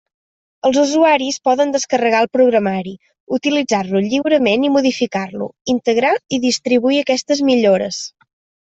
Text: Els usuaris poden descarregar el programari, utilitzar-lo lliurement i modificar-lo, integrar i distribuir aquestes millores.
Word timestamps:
Els 0.69 0.77
usuaris 0.83 1.37
poden 1.49 1.73
descarregar 1.75 2.21
el 2.25 2.31
programari, 2.39 2.95
utilitzar-lo 3.39 4.03
lliurement 4.09 4.67
i 4.71 4.75
modificar-lo, 4.79 5.53
integrar 5.79 6.17
i 6.39 6.45
distribuir 6.49 7.03
aquestes 7.07 7.49
millores. 7.53 8.07